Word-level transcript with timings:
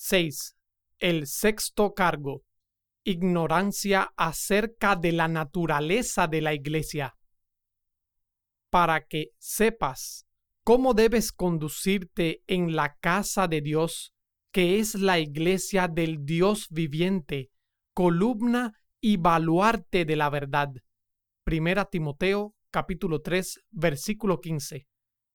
6. 0.00 0.56
El 1.00 1.26
sexto 1.26 1.92
cargo. 1.92 2.44
Ignorancia 3.02 4.12
acerca 4.16 4.94
de 4.94 5.10
la 5.10 5.26
naturaleza 5.26 6.28
de 6.28 6.40
la 6.40 6.54
iglesia. 6.54 7.16
Para 8.70 9.08
que 9.08 9.32
sepas 9.38 10.24
cómo 10.62 10.94
debes 10.94 11.32
conducirte 11.32 12.44
en 12.46 12.76
la 12.76 12.96
casa 13.00 13.48
de 13.48 13.60
Dios, 13.60 14.14
que 14.52 14.78
es 14.78 14.94
la 14.94 15.18
iglesia 15.18 15.88
del 15.88 16.24
Dios 16.24 16.68
viviente, 16.70 17.50
columna 17.92 18.74
y 19.00 19.16
baluarte 19.16 20.04
de 20.04 20.14
la 20.14 20.30
verdad. 20.30 20.70
Primera 21.42 21.86
Timoteo 21.86 22.54
capítulo 22.70 23.20
3 23.20 23.64
versículo 23.72 24.40
15. 24.40 24.86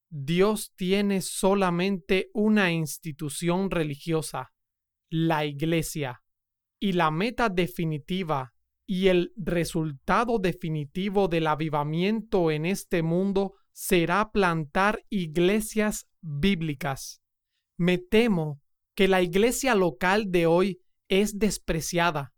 Dios 0.10 0.72
tiene 0.78 1.22
solamente 1.22 2.30
una 2.34 2.72
institución 2.72 3.70
religiosa, 3.72 4.53
la 5.14 5.46
iglesia, 5.46 6.24
y 6.80 6.94
la 6.94 7.12
meta 7.12 7.48
definitiva 7.48 8.52
y 8.88 9.10
el 9.10 9.32
resultado 9.38 10.40
definitivo 10.40 11.28
del 11.28 11.46
avivamiento 11.46 12.50
en 12.50 12.66
este 12.66 13.04
mundo 13.04 13.54
será 13.74 14.32
plantar 14.32 15.06
iglesias 15.12 16.08
bíblicas. 16.20 17.22
Me 17.78 18.00
temo 18.00 18.60
que 18.96 19.08
la 19.08 19.22
iglesia 19.22 19.76
local 19.76 20.32
de 20.32 20.48
hoy 20.48 20.80
es 21.10 21.38
despreciada. 21.38 22.34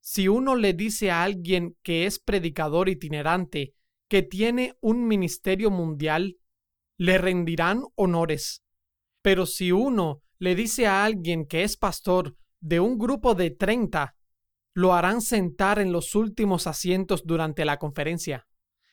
Si 0.00 0.26
uno 0.26 0.56
le 0.56 0.72
dice 0.72 1.12
a 1.12 1.22
alguien 1.22 1.76
que 1.84 2.06
es 2.06 2.18
predicador 2.18 2.88
itinerante, 2.88 3.72
que 4.08 4.24
tiene 4.24 4.74
un 4.80 5.06
ministerio 5.06 5.70
mundial, 5.70 6.38
le 6.98 7.18
rendirán 7.18 7.84
honores. 7.94 8.64
Pero 9.22 9.46
si 9.46 9.70
uno 9.70 10.24
le 10.38 10.54
dice 10.54 10.86
a 10.86 11.04
alguien 11.04 11.46
que 11.46 11.62
es 11.62 11.76
pastor 11.76 12.36
de 12.60 12.80
un 12.80 12.98
grupo 12.98 13.34
de 13.34 13.50
treinta, 13.50 14.16
lo 14.74 14.92
harán 14.92 15.22
sentar 15.22 15.78
en 15.78 15.92
los 15.92 16.14
últimos 16.14 16.66
asientos 16.66 17.24
durante 17.24 17.64
la 17.64 17.78
conferencia. 17.78 18.46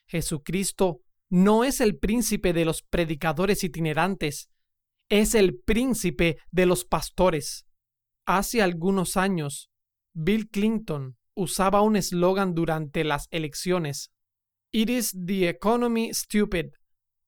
Jesucristo 0.07 1.01
no 1.29 1.63
es 1.63 1.81
el 1.81 1.97
príncipe 1.97 2.53
de 2.53 2.65
los 2.65 2.83
predicadores 2.83 3.63
itinerantes, 3.63 4.49
es 5.09 5.35
el 5.35 5.59
príncipe 5.59 6.37
de 6.51 6.65
los 6.65 6.85
pastores. 6.85 7.65
Hace 8.25 8.61
algunos 8.61 9.17
años, 9.17 9.69
Bill 10.13 10.49
Clinton 10.49 11.17
usaba 11.35 11.81
un 11.81 11.95
eslogan 11.95 12.53
durante 12.53 13.03
las 13.03 13.27
elecciones. 13.31 14.11
It 14.71 14.89
is 14.89 15.15
the 15.25 15.49
economy 15.49 16.13
stupid. 16.13 16.67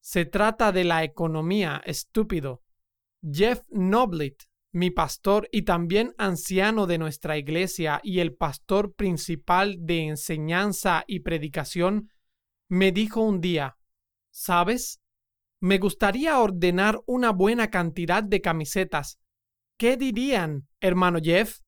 Se 0.01 0.25
trata 0.25 0.71
de 0.71 0.83
la 0.83 1.03
economía 1.03 1.81
estúpido. 1.85 2.63
Jeff 3.31 3.63
Noblit, 3.69 4.43
mi 4.71 4.91
pastor 4.91 5.47
y 5.51 5.63
también 5.63 6.13
anciano 6.17 6.85
de 6.85 6.97
nuestra 6.97 7.37
iglesia 7.37 7.99
y 8.03 8.19
el 8.19 8.35
pastor 8.35 8.93
principal 8.93 9.77
de 9.79 10.07
enseñanza 10.07 11.03
y 11.07 11.21
predicación, 11.21 12.11
me 12.69 12.91
dijo 12.91 13.21
un 13.21 13.41
día, 13.41 13.77
¿sabes? 14.31 15.01
Me 15.59 15.79
gustaría 15.79 16.39
ordenar 16.39 17.01
una 17.07 17.31
buena 17.31 17.71
cantidad 17.71 18.21
de 18.21 18.41
camisetas. 18.41 19.19
¿Qué 19.77 19.97
dirían, 19.97 20.67
hermano 20.79 21.19
Jeff? 21.21 21.61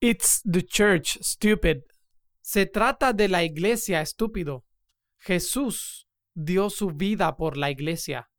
It's 0.00 0.42
the 0.50 0.64
church, 0.64 1.18
stupid. 1.20 1.82
Se 2.40 2.66
trata 2.66 3.12
de 3.12 3.28
la 3.28 3.42
iglesia, 3.42 4.00
estúpido. 4.00 4.64
Jesús 5.18 6.08
dio 6.34 6.70
su 6.70 6.88
vida 6.88 7.36
por 7.36 7.56
la 7.56 7.70
iglesia, 7.70 8.30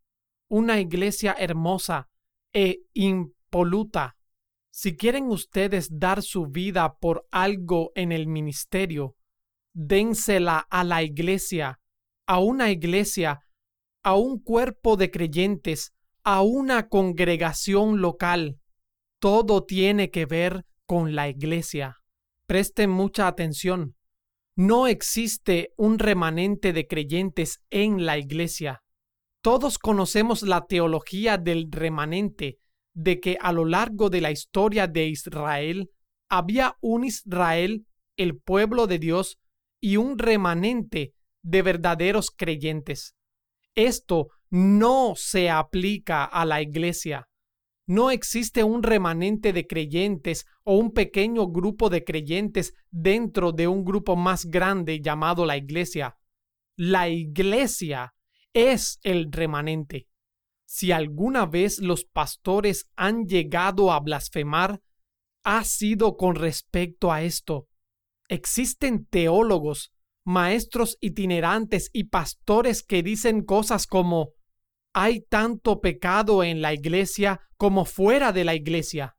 una 0.47 0.79
iglesia 0.79 1.35
hermosa 1.37 2.09
e 2.55 2.79
impoluta. 2.93 4.15
Si 4.71 4.97
quieren 4.97 5.25
ustedes 5.25 5.89
dar 5.91 6.23
su 6.23 6.47
vida 6.47 6.97
por 6.99 7.27
algo 7.29 7.91
en 7.93 8.11
el 8.11 8.25
ministerio, 8.25 9.15
dénsela 9.73 10.65
a 10.71 10.83
la 10.83 11.03
iglesia, 11.03 11.79
a 12.25 12.39
una 12.39 12.71
iglesia 12.71 13.41
a 14.05 14.13
un 14.13 14.37
cuerpo 14.37 14.97
de 14.97 15.09
creyentes, 15.09 15.91
a 16.23 16.43
una 16.43 16.89
congregación 16.89 18.01
local. 18.01 18.59
Todo 19.19 19.63
tiene 19.63 20.11
que 20.11 20.27
ver 20.27 20.63
con 20.85 21.15
la 21.15 21.27
iglesia. 21.27 21.97
Presten 22.45 22.91
mucha 22.91 23.27
atención. 23.27 23.95
No 24.55 24.85
existe 24.85 25.73
un 25.75 25.97
remanente 25.97 26.71
de 26.71 26.85
creyentes 26.85 27.63
en 27.71 28.05
la 28.05 28.19
iglesia. 28.19 28.83
Todos 29.45 29.77
conocemos 29.77 30.41
la 30.41 30.65
teología 30.65 31.37
del 31.37 31.67
remanente, 31.69 32.57
de 32.95 33.19
que 33.19 33.37
a 33.39 33.51
lo 33.51 33.65
largo 33.65 34.09
de 34.09 34.19
la 34.19 34.31
historia 34.31 34.87
de 34.87 35.05
Israel 35.05 35.91
había 36.27 36.77
un 36.81 37.03
Israel, 37.03 37.85
el 38.17 38.39
pueblo 38.39 38.87
de 38.87 38.97
Dios, 38.97 39.37
y 39.79 39.97
un 39.97 40.17
remanente 40.17 41.13
de 41.43 41.61
verdaderos 41.61 42.31
creyentes. 42.31 43.13
Esto 43.75 44.29
no 44.49 45.13
se 45.15 45.51
aplica 45.51 46.25
a 46.25 46.43
la 46.43 46.63
iglesia. 46.63 47.29
No 47.85 48.09
existe 48.09 48.63
un 48.63 48.81
remanente 48.81 49.53
de 49.53 49.67
creyentes 49.67 50.47
o 50.63 50.75
un 50.75 50.91
pequeño 50.91 51.49
grupo 51.49 51.91
de 51.91 52.03
creyentes 52.03 52.73
dentro 52.89 53.51
de 53.51 53.67
un 53.67 53.85
grupo 53.85 54.15
más 54.15 54.45
grande 54.45 55.01
llamado 55.01 55.45
la 55.45 55.55
iglesia. 55.55 56.17
La 56.75 57.09
iglesia 57.09 58.14
es 58.55 58.99
el 59.03 59.31
remanente. 59.31 60.07
Si 60.65 60.91
alguna 60.91 61.45
vez 61.45 61.79
los 61.79 62.05
pastores 62.05 62.89
han 62.95 63.25
llegado 63.25 63.91
a 63.91 63.99
blasfemar, 63.99 64.81
ha 65.43 65.63
sido 65.65 66.15
con 66.15 66.35
respecto 66.35 67.11
a 67.11 67.21
esto. 67.21 67.67
Existen 68.29 69.05
teólogos 69.05 69.91
maestros 70.23 70.97
itinerantes 71.01 71.91
y 71.93 72.05
pastores 72.05 72.81
que 72.81 73.03
dicen 73.03 73.43
cosas 73.43 73.85
como 73.85 74.29
hay 74.93 75.21
tanto 75.21 75.81
pecado 75.81 76.41
en 76.41 76.61
la 76.61 76.73
iglesia 76.73 77.41
como 77.57 77.83
fuera 77.83 78.31
de 78.31 78.45
la 78.45 78.55
iglesia. 78.55 79.17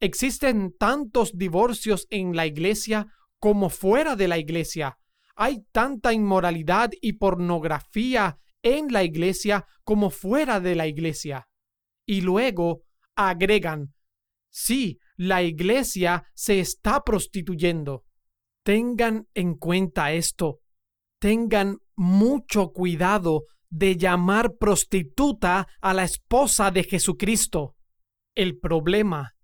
Existen 0.00 0.74
tantos 0.76 1.36
divorcios 1.36 2.06
en 2.08 2.34
la 2.34 2.46
iglesia 2.46 3.08
como 3.38 3.68
fuera 3.68 4.16
de 4.16 4.26
la 4.26 4.38
iglesia. 4.38 4.98
Hay 5.36 5.66
tanta 5.70 6.14
inmoralidad 6.14 6.90
y 7.00 7.12
pornografía 7.12 8.38
en 8.62 8.92
la 8.92 9.04
iglesia 9.04 9.66
como 9.84 10.10
fuera 10.10 10.60
de 10.60 10.74
la 10.74 10.86
iglesia. 10.86 11.48
Y 12.06 12.20
luego 12.20 12.82
agregan, 13.14 13.94
sí, 14.50 14.98
la 15.16 15.42
iglesia 15.42 16.24
se 16.34 16.60
está 16.60 17.02
prostituyendo. 17.02 18.04
Tengan 18.64 19.26
en 19.34 19.54
cuenta 19.54 20.12
esto. 20.12 20.60
Tengan 21.18 21.78
mucho 21.96 22.72
cuidado 22.72 23.44
de 23.68 23.96
llamar 23.96 24.56
prostituta 24.58 25.68
a 25.80 25.94
la 25.94 26.04
esposa 26.04 26.70
de 26.70 26.84
Jesucristo. 26.84 27.76
El 28.34 28.58
problema 28.58 29.34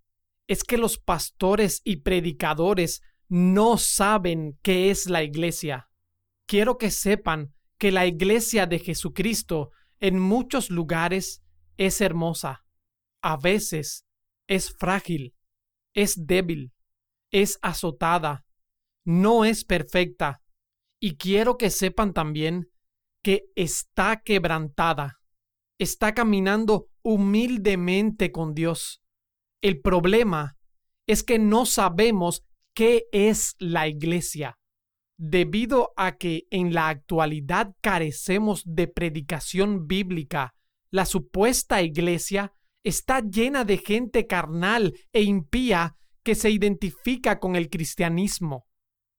es 0.47 0.65
que 0.65 0.79
los 0.79 0.99
pastores 0.99 1.81
y 1.85 1.97
predicadores 1.97 3.01
no 3.29 3.79
saben 3.79 4.59
qué 4.63 4.91
es 4.91 5.07
la 5.07 5.23
iglesia. 5.23 5.89
Quiero 6.47 6.79
que 6.79 6.91
sepan 6.91 7.53
que 7.79 7.93
la 7.93 8.07
iglesia 8.07 8.67
de 8.67 8.79
Jesucristo 8.79 9.71
en 10.01 10.19
muchos 10.19 10.71
lugares 10.71 11.43
es 11.77 12.01
hermosa, 12.01 12.65
a 13.23 13.37
veces 13.37 14.07
es 14.47 14.75
frágil, 14.77 15.35
es 15.95 16.27
débil, 16.27 16.73
es 17.31 17.59
azotada, 17.63 18.45
no 19.05 19.45
es 19.45 19.65
perfecta 19.65 20.43
y 21.01 21.17
quiero 21.17 21.57
que 21.59 21.71
sepan 21.71 22.13
también 22.13 22.71
que 23.23 23.45
está 23.57 24.23
quebrantada, 24.25 25.19
está 25.79 26.15
caminando 26.15 26.89
humildemente 27.03 28.33
con 28.33 28.55
Dios. 28.55 29.03
El 29.63 29.81
problema 29.81 30.57
es 31.07 31.23
que 31.23 31.39
no 31.39 31.67
sabemos 31.67 32.45
qué 32.75 33.07
es 33.13 33.55
la 33.59 33.89
iglesia. 33.89 34.59
Debido 35.19 35.93
a 35.97 36.17
que 36.17 36.47
en 36.51 36.75
la 36.75 36.89
actualidad 36.89 37.75
carecemos 37.81 38.63
de 38.67 38.87
predicación 38.87 39.87
bíblica, 39.87 40.55
la 40.91 41.07
supuesta 41.07 41.83
iglesia 41.83 42.53
está 42.85 43.21
llena 43.21 43.65
de 43.65 43.79
gente 43.79 44.27
carnal 44.27 44.95
e 45.13 45.23
impía 45.23 45.97
que 46.23 46.35
se 46.35 46.51
identifica 46.51 47.41
con 47.41 47.57
el 47.57 47.71
cristianismo. 47.71 48.67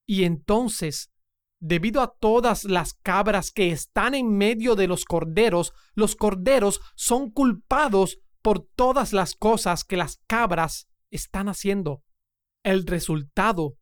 Y 0.06 0.24
entonces, 0.24 1.10
debido 1.60 2.00
a 2.00 2.14
todas 2.18 2.64
las 2.64 2.94
cabras 2.94 3.50
que 3.50 3.70
están 3.70 4.14
en 4.14 4.36
medio 4.36 4.76
de 4.76 4.86
los 4.86 5.04
corderos, 5.04 5.72
los 5.94 6.16
corderos 6.16 6.80
son 6.94 7.30
culpados 7.30 8.18
por 8.40 8.66
todas 8.76 9.12
las 9.12 9.34
cosas 9.34 9.84
que 9.84 9.96
las 9.96 10.20
cabras 10.26 10.86
están 11.10 11.48
haciendo. 11.48 12.04
El 12.62 12.86
resultado 12.86 13.76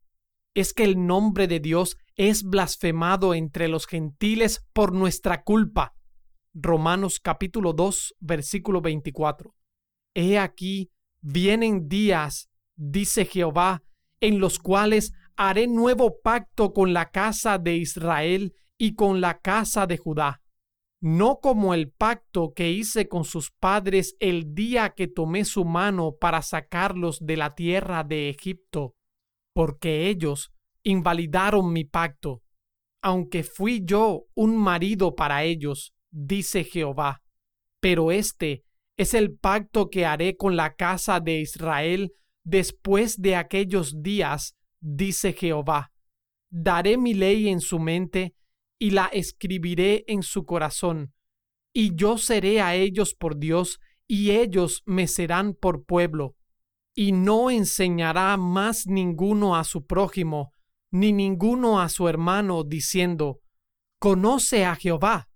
es 0.55 0.73
que 0.73 0.85
el 0.85 1.07
nombre 1.07 1.47
de 1.47 1.61
Dios 1.61 1.99
es 2.17 2.45
blasfemado 2.45 3.35
entre 3.35 3.69
los 3.69 3.87
gentiles 3.87 4.67
por 4.73 4.93
nuestra 4.93 5.43
culpa. 5.43 5.95
Romanos 6.55 7.21
capítulo 7.21 7.73
2, 7.73 8.17
versículo 8.21 8.81
24. 8.81 9.55
He 10.15 10.39
aquí, 10.39 10.91
vienen 11.21 11.89
días 11.89 12.49
dice 12.77 13.25
Jehová, 13.25 13.83
en 14.21 14.39
los 14.39 14.59
cuales 14.59 15.13
haré 15.37 15.67
nuevo 15.67 16.21
pacto 16.21 16.73
con 16.73 16.93
la 16.93 17.11
casa 17.11 17.59
de 17.59 17.77
Israel 17.77 18.55
y 18.79 18.95
con 18.95 19.21
la 19.21 19.41
casa 19.41 19.87
de 19.87 19.97
Judá, 19.99 20.43
no 21.01 21.41
como 21.41 21.75
el 21.75 21.91
pacto 21.91 22.53
que 22.55 22.71
hice 22.71 23.09
con 23.09 23.25
sus 23.25 23.51
padres 23.51 24.17
el 24.21 24.55
día 24.55 24.91
que 24.91 25.09
tomé 25.09 25.45
su 25.45 25.65
mano 25.65 26.17
para 26.19 26.43
sacarlos 26.43 27.25
de 27.25 27.37
la 27.37 27.55
tierra 27.55 28.05
de 28.05 28.31
Egipto, 28.31 28.95
porque 29.55 30.09
ellos 30.09 30.53
invalidaron 30.87 31.73
mi 31.73 31.85
pacto, 31.85 32.43
aunque 33.03 33.43
fui 33.43 33.83
yo 33.85 34.27
un 34.35 34.57
marido 34.57 35.17
para 35.17 35.43
ellos, 35.43 35.93
dice 36.13 36.63
Jehová. 36.63 37.23
Pero 37.81 38.13
este 38.13 38.63
es 38.97 39.13
el 39.13 39.37
pacto 39.37 39.91
que 39.91 40.07
haré 40.07 40.37
con 40.37 40.55
la 40.55 40.77
casa 40.77 41.19
de 41.19 41.41
Israel 41.41 42.13
después 42.45 43.21
de 43.21 43.35
aquellos 43.35 44.01
días, 44.01 44.55
dice 44.81 45.33
Jehová. 45.33 45.91
Daré 46.51 46.97
mi 46.97 47.15
ley 47.15 47.49
en 47.49 47.61
su 47.61 47.81
mente 47.81 48.37
y 48.79 48.91
la 48.91 49.07
escribiré 49.07 50.05
en 50.07 50.23
su 50.23 50.45
corazón, 50.45 51.13
y 51.73 51.97
yo 51.97 52.17
seré 52.17 52.61
a 52.61 52.77
ellos 52.77 53.15
por 53.15 53.39
Dios, 53.39 53.81
y 54.07 54.31
ellos 54.31 54.85
me 54.87 55.09
serán 55.09 55.55
por 55.55 55.85
pueblo. 55.85 56.37
Y 56.95 57.11
no 57.11 57.51
enseñará 57.51 58.37
más 58.37 58.87
ninguno 58.87 59.57
a 59.57 59.65
su 59.65 59.85
prójimo, 59.85 60.53
ni 60.99 61.13
ninguno 61.13 61.81
a 61.81 61.89
su 61.89 62.09
hermano, 62.09 62.65
diciendo, 62.65 63.41
Conoce 63.99 64.65
a 64.65 64.75
Jehová, 64.77 65.29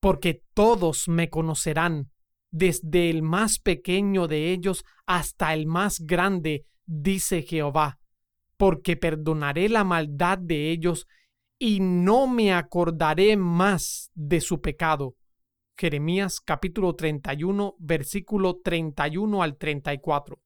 porque 0.00 0.42
todos 0.54 1.08
me 1.08 1.30
conocerán, 1.30 2.10
desde 2.50 3.10
el 3.10 3.22
más 3.22 3.58
pequeño 3.58 4.28
de 4.28 4.52
ellos 4.52 4.84
hasta 5.06 5.54
el 5.54 5.66
más 5.66 6.00
grande, 6.00 6.66
dice 6.86 7.42
Jehová, 7.42 7.98
porque 8.56 8.96
perdonaré 8.96 9.68
la 9.68 9.84
maldad 9.84 10.38
de 10.38 10.70
ellos 10.70 11.06
y 11.58 11.80
no 11.80 12.26
me 12.26 12.52
acordaré 12.52 13.36
más 13.36 14.10
de 14.14 14.40
su 14.40 14.60
pecado. 14.60 15.14
Jeremías 15.76 16.40
capítulo 16.40 16.94
31, 16.94 17.76
versículo 17.78 18.58
31 18.62 19.42
al 19.42 19.56
34. 19.56 20.38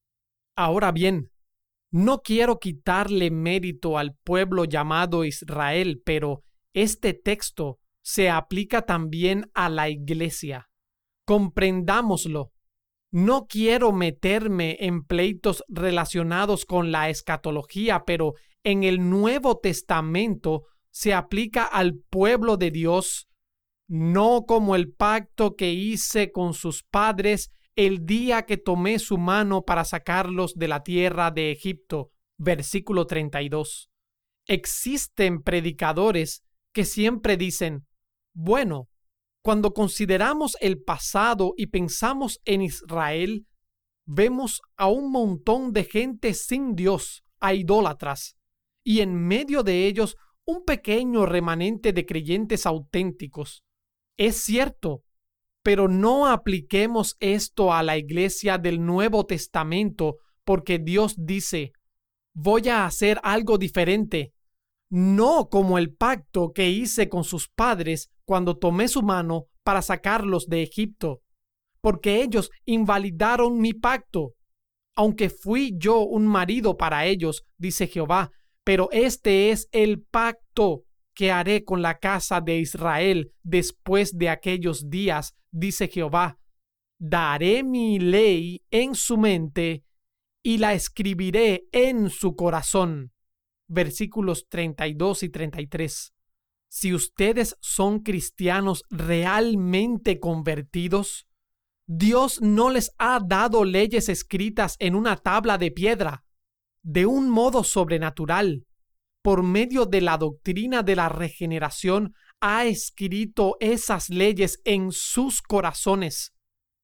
Ahora 0.54 0.92
bien, 0.92 1.31
no 1.92 2.22
quiero 2.22 2.58
quitarle 2.58 3.30
mérito 3.30 3.98
al 3.98 4.14
pueblo 4.24 4.64
llamado 4.64 5.24
Israel, 5.24 6.00
pero 6.04 6.42
este 6.72 7.12
texto 7.12 7.78
se 8.02 8.30
aplica 8.30 8.82
también 8.82 9.50
a 9.52 9.68
la 9.68 9.90
iglesia. 9.90 10.70
Comprendámoslo. 11.26 12.50
No 13.12 13.46
quiero 13.46 13.92
meterme 13.92 14.78
en 14.80 15.04
pleitos 15.04 15.62
relacionados 15.68 16.64
con 16.64 16.92
la 16.92 17.10
escatología, 17.10 18.04
pero 18.06 18.32
en 18.64 18.84
el 18.84 19.10
Nuevo 19.10 19.58
Testamento 19.58 20.62
se 20.90 21.12
aplica 21.12 21.64
al 21.64 21.96
pueblo 22.08 22.56
de 22.56 22.70
Dios, 22.70 23.28
no 23.86 24.44
como 24.46 24.76
el 24.76 24.90
pacto 24.90 25.56
que 25.56 25.72
hice 25.74 26.32
con 26.32 26.54
sus 26.54 26.84
padres 26.84 27.50
el 27.76 28.04
día 28.04 28.42
que 28.42 28.56
tomé 28.56 28.98
su 28.98 29.18
mano 29.18 29.62
para 29.62 29.84
sacarlos 29.84 30.54
de 30.54 30.68
la 30.68 30.82
tierra 30.82 31.30
de 31.30 31.50
Egipto. 31.50 32.10
Versículo 32.38 33.06
32. 33.06 33.90
Existen 34.46 35.42
predicadores 35.42 36.42
que 36.72 36.84
siempre 36.84 37.36
dicen, 37.36 37.86
bueno, 38.34 38.88
cuando 39.42 39.72
consideramos 39.72 40.56
el 40.60 40.82
pasado 40.82 41.54
y 41.56 41.66
pensamos 41.66 42.40
en 42.44 42.62
Israel, 42.62 43.46
vemos 44.06 44.60
a 44.76 44.88
un 44.88 45.10
montón 45.10 45.72
de 45.72 45.84
gente 45.84 46.34
sin 46.34 46.74
Dios, 46.74 47.24
a 47.40 47.54
idólatras, 47.54 48.36
y 48.84 49.00
en 49.00 49.14
medio 49.14 49.62
de 49.62 49.86
ellos 49.86 50.16
un 50.44 50.64
pequeño 50.64 51.26
remanente 51.26 51.92
de 51.92 52.04
creyentes 52.04 52.66
auténticos. 52.66 53.64
Es 54.16 54.42
cierto, 54.42 55.04
pero 55.62 55.88
no 55.88 56.26
apliquemos 56.26 57.16
esto 57.20 57.72
a 57.72 57.82
la 57.82 57.96
iglesia 57.96 58.58
del 58.58 58.84
Nuevo 58.84 59.24
Testamento 59.26 60.16
porque 60.44 60.78
Dios 60.78 61.14
dice, 61.16 61.72
voy 62.34 62.68
a 62.68 62.84
hacer 62.84 63.20
algo 63.22 63.58
diferente, 63.58 64.32
no 64.90 65.48
como 65.48 65.78
el 65.78 65.94
pacto 65.94 66.52
que 66.52 66.68
hice 66.68 67.08
con 67.08 67.24
sus 67.24 67.48
padres 67.48 68.10
cuando 68.24 68.58
tomé 68.58 68.88
su 68.88 69.02
mano 69.02 69.46
para 69.62 69.82
sacarlos 69.82 70.48
de 70.48 70.62
Egipto, 70.62 71.20
porque 71.80 72.22
ellos 72.22 72.50
invalidaron 72.64 73.58
mi 73.58 73.72
pacto. 73.72 74.34
Aunque 74.94 75.30
fui 75.30 75.72
yo 75.78 76.00
un 76.00 76.26
marido 76.26 76.76
para 76.76 77.06
ellos, 77.06 77.44
dice 77.56 77.86
Jehová, 77.86 78.30
pero 78.64 78.88
este 78.92 79.50
es 79.50 79.68
el 79.72 80.02
pacto 80.02 80.82
que 81.14 81.30
haré 81.30 81.64
con 81.64 81.82
la 81.82 81.98
casa 81.98 82.40
de 82.40 82.58
Israel 82.58 83.32
después 83.42 84.16
de 84.16 84.28
aquellos 84.28 84.90
días, 84.90 85.34
dice 85.50 85.88
Jehová. 85.88 86.38
Daré 86.98 87.62
mi 87.62 87.98
ley 87.98 88.62
en 88.70 88.94
su 88.94 89.18
mente 89.18 89.84
y 90.42 90.58
la 90.58 90.74
escribiré 90.74 91.64
en 91.72 92.10
su 92.10 92.36
corazón. 92.36 93.12
Versículos 93.68 94.46
32 94.48 95.24
y 95.24 95.28
33. 95.28 96.12
Si 96.68 96.94
ustedes 96.94 97.56
son 97.60 98.00
cristianos 98.00 98.84
realmente 98.88 100.20
convertidos, 100.20 101.26
Dios 101.86 102.40
no 102.40 102.70
les 102.70 102.94
ha 102.98 103.20
dado 103.20 103.64
leyes 103.64 104.08
escritas 104.08 104.76
en 104.78 104.94
una 104.94 105.16
tabla 105.16 105.58
de 105.58 105.70
piedra 105.70 106.24
de 106.82 107.06
un 107.06 107.30
modo 107.30 107.64
sobrenatural, 107.64 108.66
por 109.22 109.42
medio 109.42 109.86
de 109.86 110.00
la 110.00 110.18
doctrina 110.18 110.82
de 110.82 110.96
la 110.96 111.08
regeneración, 111.08 112.14
ha 112.40 112.66
escrito 112.66 113.56
esas 113.60 114.10
leyes 114.10 114.60
en 114.64 114.90
sus 114.90 115.40
corazones. 115.42 116.32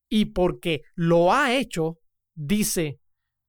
Y 0.08 0.26
porque 0.26 0.82
lo 0.94 1.32
ha 1.32 1.54
hecho, 1.54 1.98
dice, 2.34 3.00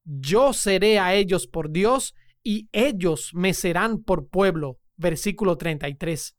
yo 0.04 0.54
seré 0.54 1.00
a 1.00 1.14
ellos 1.14 1.48
por 1.48 1.72
Dios 1.72 2.14
y 2.44 2.68
ellos 2.72 3.32
me 3.34 3.54
serán 3.54 4.04
por 4.04 4.28
pueblo. 4.28 4.80
Versículo 4.98 5.56
33. 5.56 6.36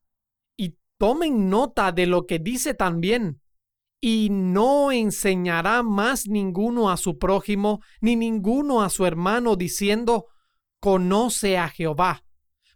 Y 0.59 0.77
tomen 0.99 1.49
nota 1.49 1.93
de 1.93 2.07
lo 2.07 2.27
que 2.27 2.39
dice 2.39 2.75
también 2.75 3.41
y 4.01 4.29
no 4.31 4.93
enseñará 4.93 5.83
más 5.83 6.27
ninguno 6.27 6.91
a 6.91 6.97
su 6.97 7.19
prójimo, 7.19 7.81
ni 8.01 8.17
ninguno 8.17 8.83
a 8.83 8.89
su 8.89 9.05
hermano, 9.05 9.57
diciendo, 9.57 10.27
conoce 10.81 11.59
a 11.59 11.69
Jehová, 11.69 12.25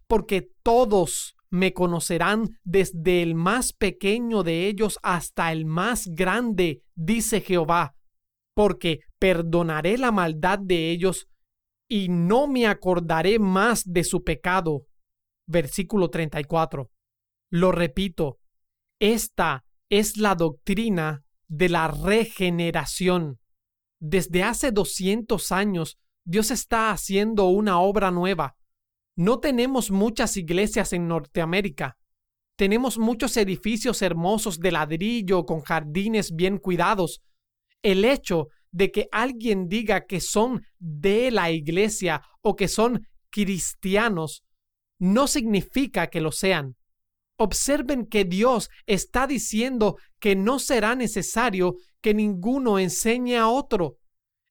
porque 0.07 0.49
todos 0.63 1.35
me 1.49 1.73
conocerán 1.73 2.49
desde 2.63 3.21
el 3.21 3.35
más 3.35 3.73
pequeño 3.73 4.43
de 4.43 4.67
ellos 4.67 4.99
hasta 5.03 5.51
el 5.51 5.65
más 5.65 6.07
grande, 6.07 6.83
dice 6.95 7.41
Jehová, 7.41 7.95
porque 8.53 8.99
perdonaré 9.19 9.97
la 9.97 10.11
maldad 10.11 10.59
de 10.59 10.91
ellos 10.91 11.27
y 11.87 12.09
no 12.09 12.47
me 12.47 12.67
acordaré 12.67 13.39
más 13.39 13.83
de 13.85 14.03
su 14.03 14.23
pecado. 14.23 14.85
Versículo 15.47 16.09
34. 16.09 16.89
Lo 17.51 17.71
repito, 17.71 18.39
esta 18.99 19.65
es 19.89 20.17
la 20.17 20.35
doctrina 20.35 21.23
de 21.47 21.69
la 21.69 21.87
regeneración. 21.87 23.39
Desde 24.01 24.43
hace 24.43 24.71
200 24.71 25.51
años, 25.51 25.97
Dios 26.25 26.51
está 26.51 26.91
haciendo 26.91 27.45
una 27.45 27.79
obra 27.79 28.11
nueva. 28.11 28.55
No 29.15 29.39
tenemos 29.39 29.91
muchas 29.91 30.35
iglesias 30.35 30.91
en 30.91 31.07
Norteamérica. 31.07 31.97
Tenemos 32.57 32.97
muchos 32.97 33.37
edificios 33.37 34.01
hermosos 34.01 34.59
de 34.59 34.71
ladrillo 34.71 35.45
con 35.45 35.61
jardines 35.61 36.33
bien 36.33 36.57
cuidados. 36.57 37.21
El 37.81 38.03
hecho 38.03 38.47
de 38.71 38.91
que 38.91 39.07
alguien 39.11 39.69
diga 39.69 40.05
que 40.05 40.19
son 40.19 40.65
de 40.79 41.31
la 41.31 41.49
iglesia 41.51 42.21
o 42.41 42.55
que 42.55 42.67
son 42.67 43.07
cristianos 43.29 44.43
no 44.99 45.27
significa 45.27 46.07
que 46.07 46.19
lo 46.19 46.31
sean. 46.31 46.75
Observen 47.37 48.05
que 48.05 48.25
Dios 48.25 48.69
está 48.85 49.27
diciendo 49.27 49.97
que 50.19 50.35
no 50.35 50.59
será 50.59 50.95
necesario 50.95 51.75
que 52.01 52.13
ninguno 52.13 52.79
enseñe 52.79 53.37
a 53.37 53.47
otro. 53.47 53.97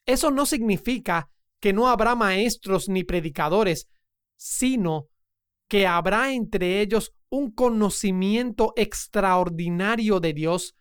Eso 0.06 0.30
no 0.30 0.44
significa 0.44 1.28
que 1.61 1.73
no 1.73 1.88
habrá 1.88 2.14
maestros 2.14 2.88
ni 2.90 3.04
predicadores, 3.04 3.88
sino 4.36 5.08
que 5.68 5.86
habrá 5.86 6.32
entre 6.32 6.80
ellos 6.80 7.12
un 7.30 7.50
conocimiento 7.50 8.72
extraordinario 8.76 10.20
de 10.20 10.32
Dios, 10.32 10.74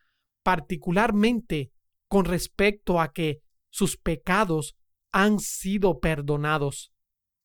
particularmente 0.43 1.71
con 2.07 2.25
respecto 2.25 2.99
a 2.99 3.11
que 3.11 3.39
sus 3.71 3.97
pecados 3.97 4.75
han 5.11 5.39
sido 5.39 5.99
perdonados. 5.99 6.91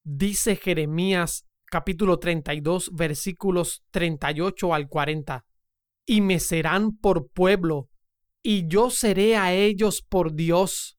Dice 0.04 0.56
Jeremías 0.56 1.44
capítulo 1.70 2.18
32, 2.18 2.90
versículos 2.94 3.84
38 3.90 4.74
al 4.74 4.88
40. 4.88 5.44
Y 6.06 6.20
me 6.20 6.40
serán 6.40 6.96
por 6.96 7.30
pueblo, 7.30 7.88
y 8.42 8.66
yo 8.68 8.90
seré 8.90 9.36
a 9.36 9.52
ellos 9.52 10.02
por 10.02 10.34
Dios, 10.34 10.98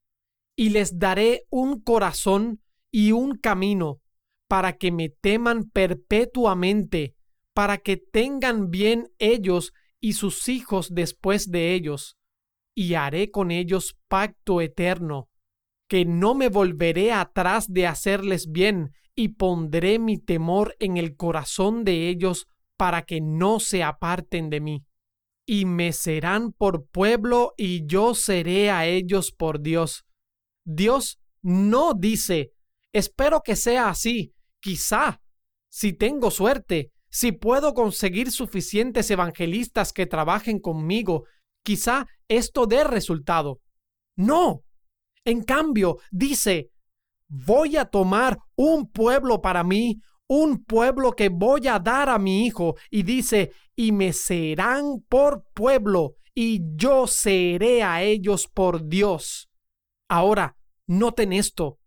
y 0.56 0.70
les 0.70 1.00
daré 1.00 1.44
un 1.50 1.82
corazón, 1.82 2.62
y 2.92 3.12
un 3.12 3.38
camino, 3.38 4.02
para 4.50 4.78
que 4.78 4.92
me 4.92 5.10
teman 5.10 5.70
perpetuamente, 5.70 7.16
para 7.54 7.78
que 7.78 7.98
tengan 7.98 8.72
bien 8.72 9.12
ellos 9.20 9.74
y 10.02 10.14
sus 10.14 10.50
hijos 10.50 10.90
después 10.92 11.52
de 11.52 11.76
ellos, 11.76 12.18
y 12.76 12.96
haré 12.96 13.30
con 13.30 13.52
ellos 13.52 13.96
pacto 14.08 14.60
eterno, 14.60 15.30
que 15.88 16.04
no 16.04 16.34
me 16.34 16.50
volveré 16.50 17.14
atrás 17.14 17.72
de 17.72 17.86
hacerles 17.86 18.52
bien, 18.52 18.92
y 19.16 19.30
pondré 19.30 20.00
mi 20.00 20.18
temor 20.18 20.76
en 20.80 20.98
el 20.98 21.16
corazón 21.16 21.84
de 21.84 22.10
ellos 22.10 22.48
para 22.76 23.04
que 23.04 23.22
no 23.22 23.60
se 23.60 23.84
aparten 23.84 24.50
de 24.50 24.62
mí. 24.62 24.86
Y 25.46 25.66
me 25.66 25.92
serán 25.94 26.54
por 26.54 26.88
pueblo 26.88 27.54
y 27.58 27.86
yo 27.86 28.16
seré 28.16 28.72
a 28.72 28.88
ellos 28.88 29.32
por 29.32 29.62
Dios. 29.62 30.06
Dios 30.66 31.20
no 31.42 31.94
dice, 31.94 32.54
espero 32.94 33.42
que 33.44 33.56
sea 33.56 33.90
así, 33.90 34.34
quizá, 34.62 35.22
si 35.70 35.94
tengo 35.94 36.32
suerte, 36.32 36.92
si 37.10 37.32
puedo 37.32 37.74
conseguir 37.74 38.32
suficientes 38.32 39.10
evangelistas 39.10 39.94
que 39.94 40.06
trabajen 40.06 40.60
conmigo, 40.60 41.26
quizá 41.64 42.06
esto 42.28 42.66
dé 42.66 42.84
resultado. 42.84 43.60
No. 44.16 44.64
En 45.26 45.44
cambio, 45.44 45.98
dice, 46.12 46.70
voy 47.28 47.78
a 47.78 47.86
tomar 47.86 48.38
un 48.56 48.90
pueblo 48.92 49.42
para 49.42 49.64
mí, 49.64 50.00
un 50.28 50.64
pueblo 50.64 51.14
que 51.14 51.30
voy 51.30 51.68
a 51.68 51.80
dar 51.80 52.10
a 52.10 52.20
mi 52.20 52.46
hijo, 52.46 52.76
y 52.92 53.04
dice, 53.04 53.52
y 53.76 53.92
me 53.92 54.14
serán 54.14 55.04
por 55.08 55.44
pueblo, 55.54 56.14
y 56.36 56.62
yo 56.76 57.08
seré 57.08 57.84
a 57.84 58.04
ellos 58.04 58.48
por 58.48 58.88
Dios. 58.88 59.50
Ahora, 60.08 60.56
noten 60.88 61.34
esto, 61.34 61.80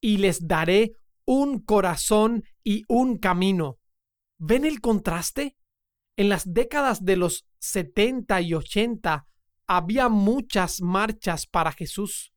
y 0.00 0.16
les 0.16 0.46
daré 0.46 0.92
un 1.24 1.60
corazón 1.60 2.44
y 2.64 2.84
un 2.88 3.18
camino. 3.18 3.78
¿Ven 4.38 4.64
el 4.64 4.80
contraste? 4.80 5.56
En 6.16 6.28
las 6.28 6.52
décadas 6.52 7.04
de 7.04 7.16
los 7.16 7.46
70 7.60 8.40
y 8.42 8.54
80 8.54 9.26
había 9.66 10.08
muchas 10.08 10.80
marchas 10.82 11.46
para 11.46 11.72
Jesús 11.72 12.32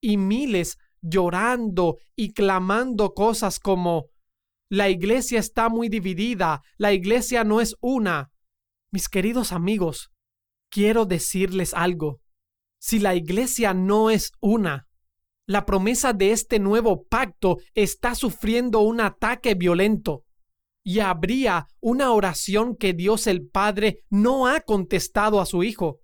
y 0.00 0.16
miles 0.16 0.78
llorando 1.00 1.96
y 2.16 2.32
clamando 2.32 3.14
cosas 3.14 3.58
como 3.58 4.06
la 4.68 4.88
iglesia 4.88 5.38
está 5.38 5.68
muy 5.68 5.90
dividida, 5.90 6.62
la 6.78 6.94
iglesia 6.94 7.44
no 7.44 7.60
es 7.60 7.76
una. 7.80 8.32
Mis 8.90 9.10
queridos 9.10 9.52
amigos, 9.52 10.10
quiero 10.70 11.04
decirles 11.04 11.74
algo. 11.74 12.22
Si 12.80 12.98
la 12.98 13.14
iglesia 13.14 13.74
no 13.74 14.08
es 14.08 14.32
una, 14.40 14.88
la 15.46 15.66
promesa 15.66 16.12
de 16.12 16.32
este 16.32 16.58
nuevo 16.58 17.04
pacto 17.04 17.58
está 17.74 18.14
sufriendo 18.14 18.80
un 18.80 19.00
ataque 19.00 19.54
violento 19.54 20.24
y 20.84 21.00
habría 21.00 21.68
una 21.80 22.12
oración 22.12 22.76
que 22.76 22.92
Dios 22.92 23.26
el 23.26 23.48
Padre 23.48 24.04
no 24.10 24.46
ha 24.46 24.60
contestado 24.60 25.40
a 25.40 25.46
su 25.46 25.62
Hijo. 25.62 26.00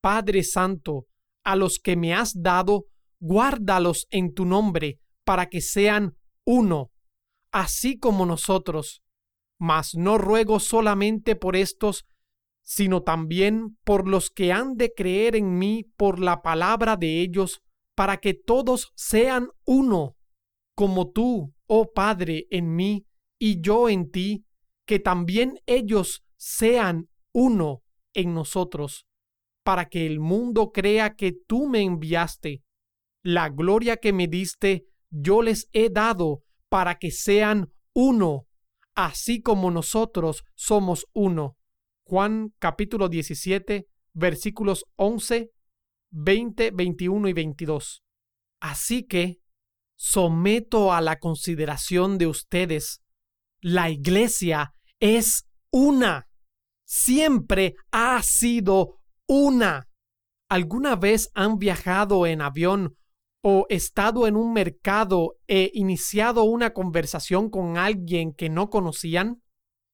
Padre 0.00 0.42
Santo, 0.42 1.06
a 1.44 1.56
los 1.56 1.78
que 1.78 1.96
me 1.96 2.14
has 2.14 2.42
dado, 2.42 2.84
guárdalos 3.20 4.06
en 4.10 4.32
tu 4.32 4.44
nombre, 4.44 4.98
para 5.24 5.48
que 5.48 5.60
sean 5.60 6.16
uno, 6.44 6.90
así 7.52 7.98
como 7.98 8.26
nosotros. 8.26 9.02
Mas 9.58 9.94
no 9.94 10.18
ruego 10.18 10.58
solamente 10.58 11.36
por 11.36 11.56
estos, 11.56 12.04
sino 12.62 13.02
también 13.02 13.76
por 13.84 14.08
los 14.08 14.30
que 14.30 14.52
han 14.52 14.76
de 14.76 14.92
creer 14.94 15.36
en 15.36 15.58
mí 15.58 15.84
por 15.96 16.18
la 16.18 16.42
palabra 16.42 16.96
de 16.96 17.20
ellos, 17.20 17.60
para 17.94 18.18
que 18.18 18.34
todos 18.34 18.92
sean 18.96 19.48
uno, 19.64 20.16
como 20.74 21.10
tú, 21.10 21.54
oh 21.66 21.92
Padre, 21.92 22.46
en 22.50 22.74
mí 22.74 23.06
y 23.38 23.60
yo 23.60 23.88
en 23.88 24.10
ti, 24.10 24.44
que 24.86 24.98
también 24.98 25.60
ellos 25.66 26.24
sean 26.36 27.08
uno 27.32 27.82
en 28.12 28.34
nosotros, 28.34 29.06
para 29.64 29.88
que 29.88 30.06
el 30.06 30.20
mundo 30.20 30.72
crea 30.72 31.14
que 31.14 31.32
tú 31.32 31.68
me 31.68 31.82
enviaste. 31.82 32.62
La 33.22 33.48
gloria 33.48 33.96
que 33.96 34.12
me 34.12 34.28
diste, 34.28 34.84
yo 35.10 35.42
les 35.42 35.68
he 35.72 35.88
dado, 35.90 36.42
para 36.68 36.98
que 36.98 37.10
sean 37.10 37.72
uno, 37.94 38.46
así 38.94 39.40
como 39.40 39.70
nosotros 39.70 40.44
somos 40.54 41.06
uno. 41.12 41.56
Juan 42.06 42.52
capítulo 42.58 43.08
17, 43.08 43.86
versículos 44.12 44.84
11 44.96 45.53
20, 46.14 46.70
21 46.70 47.28
y 47.28 47.32
22. 47.32 48.02
Así 48.60 49.04
que 49.04 49.40
someto 49.96 50.92
a 50.92 51.00
la 51.00 51.18
consideración 51.18 52.18
de 52.18 52.26
ustedes, 52.26 53.02
la 53.60 53.90
iglesia 53.90 54.72
es 55.00 55.46
una, 55.70 56.28
siempre 56.86 57.74
ha 57.90 58.22
sido 58.22 59.00
una. 59.26 59.88
¿Alguna 60.48 60.94
vez 60.96 61.30
han 61.34 61.58
viajado 61.58 62.26
en 62.26 62.42
avión 62.42 62.96
o 63.42 63.66
estado 63.68 64.26
en 64.26 64.36
un 64.36 64.52
mercado 64.52 65.36
e 65.48 65.70
iniciado 65.74 66.44
una 66.44 66.72
conversación 66.72 67.50
con 67.50 67.76
alguien 67.76 68.32
que 68.32 68.50
no 68.50 68.70
conocían? 68.70 69.42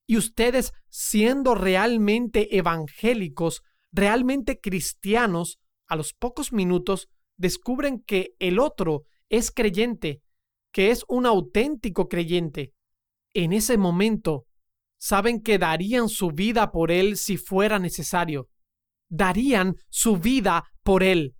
Y 0.06 0.16
ustedes, 0.16 0.72
siendo 0.88 1.54
realmente 1.54 2.56
evangélicos, 2.56 3.62
realmente 3.92 4.60
cristianos, 4.60 5.60
a 5.90 5.96
los 5.96 6.14
pocos 6.14 6.52
minutos 6.52 7.08
descubren 7.36 8.00
que 8.00 8.34
el 8.38 8.58
otro 8.60 9.02
es 9.28 9.50
creyente, 9.50 10.22
que 10.72 10.90
es 10.90 11.04
un 11.08 11.26
auténtico 11.26 12.08
creyente. 12.08 12.72
En 13.34 13.52
ese 13.52 13.76
momento, 13.76 14.46
saben 14.98 15.42
que 15.42 15.58
darían 15.58 16.08
su 16.08 16.30
vida 16.30 16.70
por 16.70 16.92
él 16.92 17.16
si 17.16 17.36
fuera 17.36 17.80
necesario. 17.80 18.48
Darían 19.08 19.74
su 19.88 20.16
vida 20.16 20.64
por 20.84 21.02
él. 21.02 21.34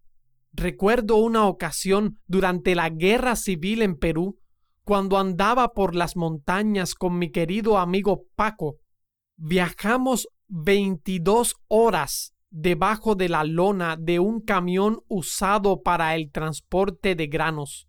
Recuerdo 0.53 1.17
una 1.17 1.47
ocasión 1.47 2.19
durante 2.27 2.75
la 2.75 2.91
guerra 2.91 3.37
civil 3.37 3.83
en 3.83 3.97
Perú, 3.97 4.41
cuando 4.83 5.17
andaba 5.17 5.69
por 5.69 5.95
las 5.95 6.17
montañas 6.17 6.97
con 6.97 7.19
mi 7.19 7.31
querido 7.31 7.79
amigo 7.79 8.25
Paco. 8.35 8.79
Viajamos 9.37 10.27
22 10.49 11.55
horas 11.69 12.35
debajo 12.51 13.15
de 13.15 13.29
la 13.29 13.45
lona 13.45 13.97
de 13.97 14.19
un 14.19 14.41
camión 14.41 15.01
usado 15.09 15.83
para 15.83 16.15
el 16.17 16.31
transporte 16.31 17.15
de 17.15 17.29
granos. 17.29 17.89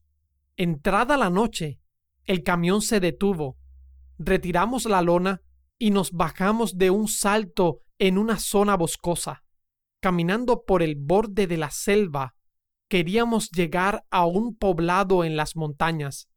Entrada 0.56 1.18
la 1.18 1.30
noche, 1.30 1.80
el 2.26 2.44
camión 2.44 2.82
se 2.82 3.00
detuvo. 3.00 3.58
Retiramos 4.18 4.86
la 4.86 5.02
lona 5.02 5.42
y 5.80 5.90
nos 5.90 6.12
bajamos 6.12 6.78
de 6.78 6.92
un 6.92 7.08
salto 7.08 7.80
en 7.98 8.18
una 8.18 8.38
zona 8.38 8.78
boscosa. 8.78 9.44
Caminando 10.00 10.64
por 10.64 10.84
el 10.84 10.96
borde 10.96 11.48
de 11.48 11.58
la 11.58 11.72
selva, 11.72 12.36
queríamos 12.88 13.50
llegar 13.50 14.04
a 14.12 14.26
un 14.26 14.56
poblado 14.56 15.24
en 15.24 15.36
las 15.36 15.56
montañas. 15.56 16.28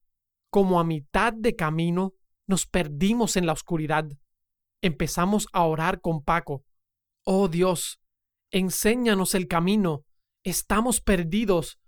Como 0.50 0.80
a 0.80 0.84
mitad 0.84 1.32
de 1.32 1.56
camino, 1.56 2.12
nos 2.46 2.66
perdimos 2.66 3.36
en 3.36 3.46
la 3.46 3.52
oscuridad. 3.52 4.06
Empezamos 4.82 5.46
a 5.52 5.64
orar 5.64 6.00
con 6.00 6.22
Paco. 6.22 6.62
Oh 7.24 7.48
Dios, 7.48 7.98
enséñanos 8.54 9.34
el 9.34 9.48
camino. 9.48 10.04
Estamos 10.44 11.00
perdidos. 11.00 11.80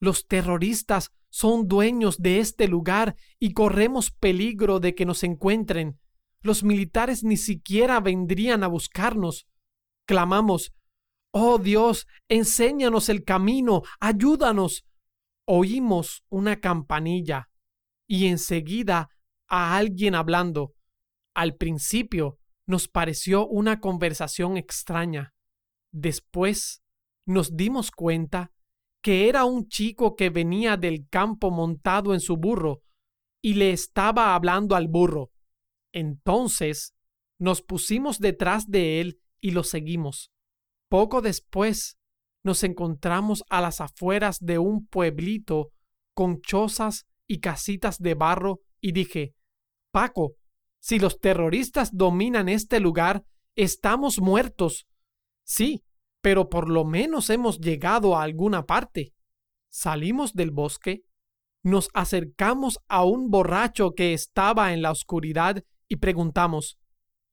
Los 0.00 0.26
terroristas 0.26 1.12
son 1.28 1.68
dueños 1.68 2.16
de 2.18 2.40
este 2.40 2.66
lugar 2.66 3.14
y 3.38 3.52
corremos 3.52 4.10
peligro 4.10 4.80
de 4.80 4.94
que 4.94 5.04
nos 5.04 5.22
encuentren. 5.22 6.00
Los 6.40 6.64
militares 6.64 7.24
ni 7.24 7.36
siquiera 7.36 8.00
vendrían 8.00 8.64
a 8.64 8.68
buscarnos. 8.68 9.46
Clamamos, 10.06 10.72
Oh 11.30 11.58
Dios, 11.58 12.06
enséñanos 12.28 13.08
el 13.08 13.24
camino, 13.24 13.82
ayúdanos. 14.00 14.86
Oímos 15.46 16.24
una 16.30 16.58
campanilla 16.60 17.50
y 18.06 18.28
enseguida 18.28 19.10
a 19.46 19.76
alguien 19.76 20.14
hablando. 20.14 20.72
Al 21.34 21.56
principio 21.56 22.38
nos 22.66 22.88
pareció 22.88 23.46
una 23.46 23.80
conversación 23.80 24.56
extraña. 24.56 25.33
Después 25.94 26.82
nos 27.24 27.56
dimos 27.56 27.92
cuenta 27.92 28.50
que 29.00 29.28
era 29.28 29.44
un 29.44 29.68
chico 29.68 30.16
que 30.16 30.28
venía 30.28 30.76
del 30.76 31.06
campo 31.08 31.52
montado 31.52 32.14
en 32.14 32.20
su 32.20 32.36
burro 32.36 32.82
y 33.40 33.54
le 33.54 33.70
estaba 33.70 34.34
hablando 34.34 34.74
al 34.74 34.88
burro. 34.88 35.30
Entonces 35.92 36.94
nos 37.38 37.62
pusimos 37.62 38.18
detrás 38.18 38.66
de 38.66 39.00
él 39.00 39.20
y 39.40 39.52
lo 39.52 39.62
seguimos. 39.62 40.32
Poco 40.88 41.22
después 41.22 41.96
nos 42.42 42.64
encontramos 42.64 43.44
a 43.48 43.60
las 43.60 43.80
afueras 43.80 44.38
de 44.40 44.58
un 44.58 44.88
pueblito 44.88 45.70
con 46.12 46.40
chozas 46.40 47.06
y 47.28 47.38
casitas 47.38 47.98
de 47.98 48.14
barro 48.14 48.60
y 48.80 48.90
dije, 48.90 49.34
Paco, 49.92 50.34
si 50.80 50.98
los 50.98 51.20
terroristas 51.20 51.90
dominan 51.92 52.48
este 52.48 52.80
lugar, 52.80 53.24
estamos 53.54 54.20
muertos. 54.20 54.88
Sí, 55.44 55.84
pero 56.20 56.48
por 56.48 56.68
lo 56.68 56.84
menos 56.84 57.30
hemos 57.30 57.60
llegado 57.60 58.16
a 58.16 58.22
alguna 58.22 58.66
parte. 58.66 59.12
Salimos 59.70 60.34
del 60.34 60.50
bosque, 60.50 61.02
nos 61.62 61.88
acercamos 61.94 62.78
a 62.88 63.04
un 63.04 63.30
borracho 63.30 63.94
que 63.94 64.12
estaba 64.12 64.72
en 64.72 64.82
la 64.82 64.90
oscuridad 64.90 65.62
y 65.88 65.96
preguntamos, 65.96 66.78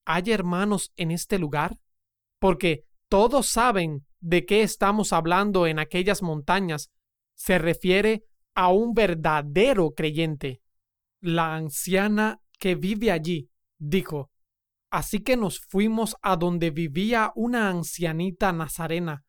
¿hay 0.06 0.32
hermanos 0.32 0.92
en 0.96 1.12
este 1.12 1.40
lugar? 1.40 1.80
Porque 2.40 2.86
todos 3.10 3.48
saben 3.48 4.06
de 4.20 4.46
qué 4.46 4.62
estamos 4.62 5.14
hablando 5.14 5.68
en 5.68 5.80
aquellas 5.80 6.22
montañas. 6.22 6.90
Se 7.36 7.58
refiere 7.60 8.24
a 8.56 8.72
un 8.72 8.94
verdadero 8.94 9.92
creyente. 9.92 10.62
La 11.22 11.56
anciana 11.56 12.42
que 12.60 12.76
vive 12.76 13.12
allí 13.12 13.50
dijo, 13.78 14.32
Así 14.92 15.24
que 15.24 15.38
nos 15.38 15.60
fuimos 15.62 16.18
a 16.22 16.36
donde 16.36 16.70
vivía 16.70 17.32
una 17.36 17.70
ancianita 17.70 18.52
nazarena. 18.52 19.24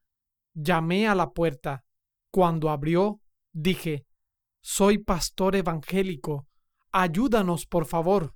Llamé 0.54 1.06
a 1.06 1.14
la 1.14 1.30
puerta. 1.30 1.84
Cuando 2.30 2.68
abrió, 2.68 3.20
dije, 3.52 4.04
Soy 4.60 4.98
pastor 4.98 5.56
evangélico. 5.56 6.46
Ayúdanos, 6.90 7.66
por 7.66 7.86
favor. 7.86 8.34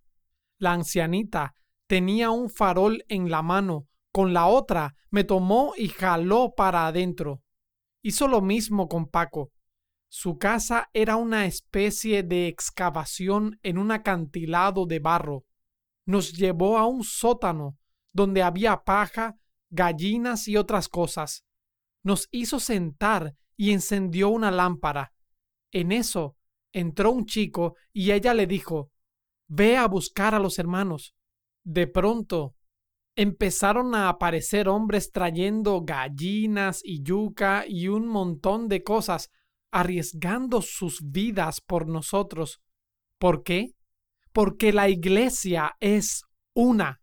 La 0.59 0.73
ancianita 0.73 1.57
tenía 1.87 2.31
un 2.31 2.49
farol 2.49 3.05
en 3.09 3.31
la 3.31 3.43
mano, 3.43 3.87
con 4.13 4.33
la 4.33 4.47
otra 4.47 4.95
me 5.11 5.25
tomó 5.25 5.75
y 5.77 5.89
jaló 5.89 6.55
para 6.57 6.87
adentro. 6.87 7.43
Hizo 8.03 8.29
lo 8.29 8.41
mismo 8.41 8.89
con 8.89 9.07
Paco. 9.07 9.51
Su 10.09 10.39
casa 10.39 10.89
era 10.93 11.17
una 11.17 11.47
especie 11.47 12.23
de 12.23 12.47
excavación 12.47 13.59
en 13.63 13.79
un 13.79 13.91
acantilado 13.91 14.87
de 14.87 15.01
barro. 15.01 15.45
Nos 16.07 16.33
llevó 16.33 16.79
a 16.79 16.87
un 16.87 17.05
sótano 17.05 17.77
donde 18.13 18.43
había 18.43 18.85
paja, 18.85 19.37
gallinas 19.71 20.49
y 20.49 20.57
otras 20.57 20.89
cosas. 20.89 21.45
Nos 22.03 22.29
hizo 22.31 22.61
sentar 22.61 23.35
y 23.57 23.73
encendió 23.73 24.29
una 24.29 24.51
lámpara. 24.51 25.13
En 25.73 25.93
eso 25.93 26.37
entró 26.73 27.11
un 27.11 27.27
chico 27.27 27.75
y 27.93 28.13
ella 28.13 28.33
le 28.33 28.47
dijo 28.47 28.91
Ve 29.49 29.77
a 29.77 29.87
buscar 29.87 30.35
a 30.35 30.39
los 30.39 30.59
hermanos. 30.59 31.15
De 31.65 31.87
pronto 31.87 32.55
empezaron 33.17 33.95
a 33.95 34.09
aparecer 34.09 34.69
hombres 34.69 35.11
trayendo 35.11 35.83
gallinas 35.83 36.81
y 36.85 37.03
yuca 37.03 37.65
y 37.67 37.89
un 37.89 38.07
montón 38.07 38.69
de 38.69 38.83
cosas, 38.83 39.31
arriesgando 39.73 40.61
sus 40.63 41.01
vidas 41.03 41.61
por 41.61 41.89
nosotros. 41.89 42.61
¿Por 43.19 43.43
qué? 43.43 43.75
Porque 44.37 44.71
la 44.71 44.91
iglesia 44.91 45.77
es 45.81 46.25
una. 46.55 47.01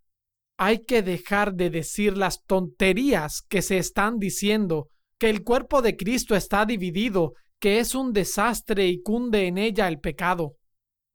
Hay 0.55 0.85
que 0.85 1.01
dejar 1.01 1.55
de 1.55 1.71
decir 1.71 2.15
las 2.15 2.43
tonterías 2.43 3.41
que 3.41 3.63
se 3.63 3.79
están 3.79 4.19
diciendo, 4.19 4.89
que 5.17 5.31
el 5.31 5.43
cuerpo 5.43 5.81
de 5.81 5.97
Cristo 5.97 6.35
está 6.35 6.63
dividido, 6.67 7.33
que 7.59 7.79
es 7.79 7.95
un 7.95 8.13
desastre 8.13 8.87
y 8.87 9.01
cunde 9.01 9.47
en 9.47 9.57
ella 9.57 9.87
el 9.87 9.99
pecado. 9.99 10.57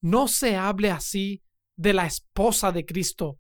No 0.02 0.26
se 0.26 0.56
hable 0.56 0.90
así 0.90 1.44
de 1.76 1.92
la 1.92 2.06
esposa 2.06 2.72
de 2.72 2.84
Cristo. 2.84 3.38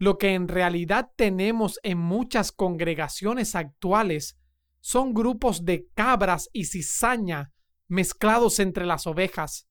Lo 0.00 0.18
que 0.18 0.34
en 0.34 0.48
realidad 0.48 1.10
tenemos 1.14 1.78
en 1.84 1.98
muchas 1.98 2.50
congregaciones 2.50 3.54
actuales 3.54 4.36
son 4.80 5.14
grupos 5.14 5.64
de 5.64 5.86
cabras 5.94 6.48
y 6.52 6.64
cizaña 6.64 7.52
mezclados 7.86 8.58
entre 8.58 8.86
las 8.86 9.06
ovejas. 9.06 9.67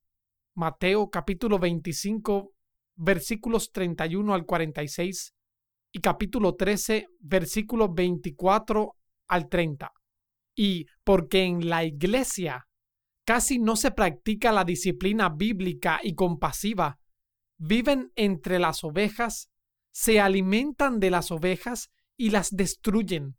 Mateo 0.57 1.11
capítulo 1.11 1.59
25 1.59 2.51
versículos 2.95 3.71
31 3.71 4.33
al 4.33 4.43
46 4.43 5.35
y 5.91 5.99
capítulo 5.99 6.55
13 6.55 7.09
versículos 7.19 7.89
24 7.93 8.95
al 9.27 9.49
30. 9.49 9.93
Y 10.55 10.87
porque 11.03 11.43
en 11.43 11.69
la 11.69 11.83
iglesia 11.83 12.67
casi 13.23 13.59
no 13.59 13.75
se 13.75 13.91
practica 13.91 14.51
la 14.51 14.63
disciplina 14.63 15.29
bíblica 15.29 15.99
y 16.01 16.15
compasiva. 16.15 16.97
Viven 17.59 18.11
entre 18.15 18.57
las 18.57 18.83
ovejas, 18.83 19.51
se 19.93 20.19
alimentan 20.19 20.99
de 20.99 21.11
las 21.11 21.29
ovejas 21.29 21.91
y 22.17 22.31
las 22.31 22.49
destruyen. 22.49 23.37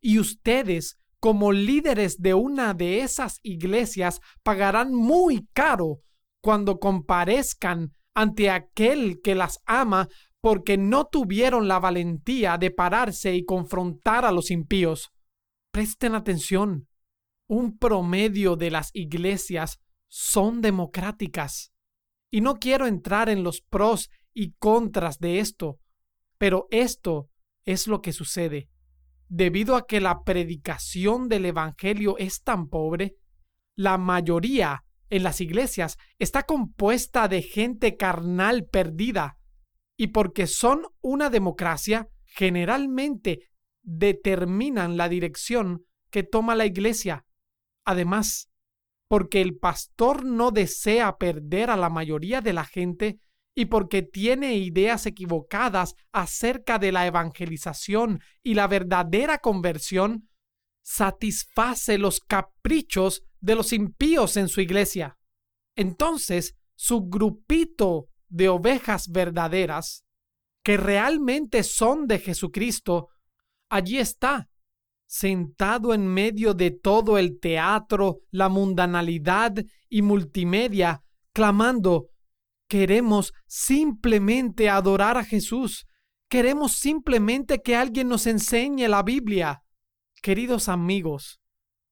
Y 0.00 0.18
ustedes, 0.18 0.96
como 1.20 1.52
líderes 1.52 2.22
de 2.22 2.32
una 2.32 2.72
de 2.72 3.00
esas 3.00 3.38
iglesias, 3.42 4.22
pagarán 4.42 4.94
muy 4.94 5.46
caro 5.52 6.00
cuando 6.44 6.78
comparezcan 6.78 7.92
ante 8.14 8.50
aquel 8.50 9.22
que 9.24 9.34
las 9.34 9.60
ama 9.64 10.08
porque 10.42 10.76
no 10.76 11.06
tuvieron 11.06 11.68
la 11.68 11.78
valentía 11.78 12.58
de 12.58 12.70
pararse 12.70 13.34
y 13.34 13.46
confrontar 13.46 14.26
a 14.26 14.30
los 14.30 14.50
impíos. 14.50 15.08
Presten 15.72 16.14
atención 16.14 16.86
un 17.48 17.78
promedio 17.78 18.56
de 18.56 18.70
las 18.70 18.90
iglesias 18.92 19.78
son 20.06 20.60
democráticas. 20.60 21.72
Y 22.30 22.42
no 22.42 22.56
quiero 22.56 22.86
entrar 22.86 23.30
en 23.30 23.42
los 23.42 23.62
pros 23.62 24.10
y 24.34 24.52
contras 24.58 25.18
de 25.20 25.38
esto, 25.38 25.78
pero 26.36 26.66
esto 26.70 27.30
es 27.64 27.86
lo 27.86 28.02
que 28.02 28.12
sucede. 28.12 28.68
Debido 29.28 29.76
a 29.76 29.86
que 29.86 30.02
la 30.02 30.24
predicación 30.24 31.30
del 31.30 31.46
Evangelio 31.46 32.18
es 32.18 32.42
tan 32.42 32.68
pobre, 32.68 33.14
la 33.76 33.96
mayoría 33.96 34.84
en 35.14 35.22
las 35.22 35.40
iglesias 35.40 35.96
está 36.18 36.42
compuesta 36.42 37.28
de 37.28 37.40
gente 37.42 37.96
carnal 37.96 38.66
perdida, 38.66 39.38
y 39.96 40.08
porque 40.08 40.48
son 40.48 40.86
una 41.00 41.30
democracia, 41.30 42.08
generalmente 42.24 43.50
determinan 43.82 44.96
la 44.96 45.08
dirección 45.08 45.84
que 46.10 46.24
toma 46.24 46.56
la 46.56 46.66
iglesia. 46.66 47.24
Además, 47.84 48.50
porque 49.06 49.40
el 49.40 49.56
pastor 49.56 50.24
no 50.24 50.50
desea 50.50 51.16
perder 51.16 51.70
a 51.70 51.76
la 51.76 51.90
mayoría 51.90 52.40
de 52.40 52.52
la 52.52 52.64
gente 52.64 53.20
y 53.54 53.66
porque 53.66 54.02
tiene 54.02 54.56
ideas 54.56 55.06
equivocadas 55.06 55.94
acerca 56.12 56.80
de 56.80 56.90
la 56.90 57.06
evangelización 57.06 58.18
y 58.42 58.54
la 58.54 58.66
verdadera 58.66 59.38
conversión, 59.38 60.28
satisface 60.82 61.98
los 61.98 62.18
caprichos 62.18 63.22
de 63.44 63.54
los 63.54 63.74
impíos 63.74 64.38
en 64.38 64.48
su 64.48 64.62
iglesia. 64.62 65.18
Entonces, 65.76 66.56
su 66.74 67.02
grupito 67.02 68.08
de 68.28 68.48
ovejas 68.48 69.08
verdaderas, 69.08 70.04
que 70.64 70.78
realmente 70.78 71.62
son 71.62 72.06
de 72.06 72.20
Jesucristo, 72.20 73.08
allí 73.68 73.98
está, 73.98 74.48
sentado 75.06 75.92
en 75.92 76.06
medio 76.06 76.54
de 76.54 76.70
todo 76.70 77.18
el 77.18 77.38
teatro, 77.38 78.20
la 78.30 78.48
mundanalidad 78.48 79.52
y 79.90 80.00
multimedia, 80.00 81.02
clamando, 81.34 82.08
queremos 82.66 83.34
simplemente 83.46 84.70
adorar 84.70 85.18
a 85.18 85.24
Jesús, 85.24 85.86
queremos 86.30 86.72
simplemente 86.72 87.60
que 87.60 87.76
alguien 87.76 88.08
nos 88.08 88.26
enseñe 88.26 88.88
la 88.88 89.02
Biblia. 89.02 89.62
Queridos 90.22 90.70
amigos, 90.70 91.40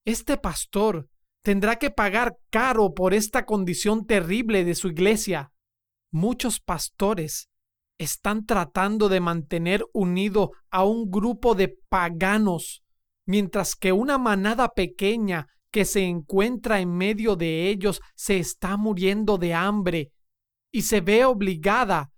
este 0.06 0.38
pastor 0.38 1.10
tendrá 1.42 1.76
que 1.76 1.90
pagar 1.90 2.36
caro 2.50 2.94
por 2.94 3.14
esta 3.14 3.44
condición 3.44 4.06
terrible 4.06 4.64
de 4.64 4.74
su 4.74 4.88
iglesia. 4.88 5.52
Muchos 6.10 6.60
pastores 6.60 7.48
están 7.98 8.46
tratando 8.46 9.08
de 9.08 9.20
mantener 9.20 9.84
unido 9.92 10.52
a 10.70 10.84
un 10.84 11.10
grupo 11.10 11.54
de 11.54 11.76
paganos 11.88 12.82
mientras 13.26 13.74
que 13.76 13.92
una 13.92 14.18
manada 14.18 14.68
pequeña 14.68 15.46
que 15.70 15.84
se 15.84 16.02
encuentra 16.02 16.80
en 16.80 16.94
medio 16.94 17.36
de 17.36 17.68
ellos 17.68 18.00
se 18.14 18.38
está 18.38 18.76
muriendo 18.76 19.38
de 19.38 19.54
hambre 19.54 20.12
y 20.70 20.82
se 20.82 21.00
ve 21.00 21.24
obligada 21.24 22.10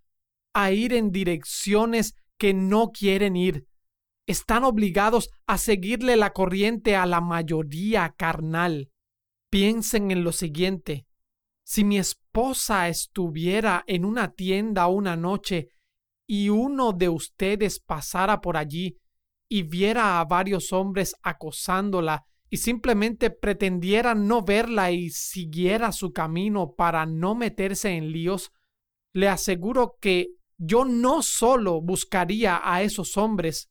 a 0.54 0.72
ir 0.72 0.92
en 0.92 1.10
direcciones 1.10 2.14
que 2.38 2.54
no 2.54 2.90
quieren 2.90 3.36
ir. 3.36 3.66
Están 4.26 4.64
obligados 4.64 5.28
a 5.46 5.58
seguirle 5.58 6.16
la 6.16 6.32
corriente 6.32 6.96
a 6.96 7.06
la 7.06 7.20
mayoría 7.20 8.14
carnal. 8.16 8.90
Piensen 9.54 10.10
en 10.10 10.24
lo 10.24 10.32
siguiente. 10.32 11.06
Si 11.62 11.84
mi 11.84 11.96
esposa 11.96 12.88
estuviera 12.88 13.84
en 13.86 14.04
una 14.04 14.32
tienda 14.32 14.88
una 14.88 15.14
noche 15.14 15.68
y 16.26 16.48
uno 16.48 16.92
de 16.92 17.08
ustedes 17.08 17.78
pasara 17.78 18.40
por 18.40 18.56
allí 18.56 18.98
y 19.48 19.62
viera 19.62 20.18
a 20.18 20.24
varios 20.24 20.72
hombres 20.72 21.14
acosándola 21.22 22.24
y 22.50 22.56
simplemente 22.56 23.30
pretendiera 23.30 24.16
no 24.16 24.42
verla 24.42 24.90
y 24.90 25.10
siguiera 25.10 25.92
su 25.92 26.12
camino 26.12 26.74
para 26.74 27.06
no 27.06 27.36
meterse 27.36 27.90
en 27.90 28.10
líos, 28.10 28.50
le 29.12 29.28
aseguro 29.28 29.98
que 30.00 30.30
yo 30.58 30.84
no 30.84 31.22
solo 31.22 31.80
buscaría 31.80 32.60
a 32.64 32.82
esos 32.82 33.16
hombres, 33.16 33.70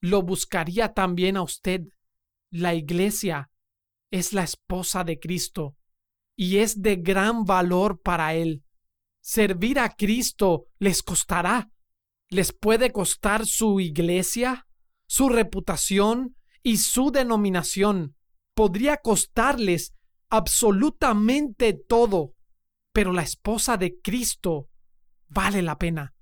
lo 0.00 0.22
buscaría 0.22 0.94
también 0.94 1.36
a 1.36 1.42
usted. 1.42 1.80
La 2.48 2.76
iglesia 2.76 3.50
es 4.10 4.32
la 4.32 4.42
esposa 4.42 5.04
de 5.04 5.18
Cristo 5.18 5.76
y 6.36 6.58
es 6.58 6.82
de 6.82 6.96
gran 6.96 7.44
valor 7.44 8.00
para 8.00 8.34
él. 8.34 8.62
Servir 9.20 9.78
a 9.78 9.90
Cristo 9.90 10.66
les 10.78 11.02
costará. 11.02 11.70
¿Les 12.28 12.52
puede 12.52 12.92
costar 12.92 13.46
su 13.46 13.80
iglesia? 13.80 14.66
su 15.06 15.28
reputación 15.28 16.36
y 16.62 16.78
su 16.78 17.10
denominación. 17.10 18.16
Podría 18.54 18.98
costarles 18.98 19.94
absolutamente 20.28 21.72
todo. 21.74 22.32
pero 22.92 23.12
la 23.12 23.20
esposa 23.20 23.76
de 23.76 24.00
Cristo 24.00 24.70
vale 25.28 25.60
la 25.60 25.76
pena. 25.76 26.14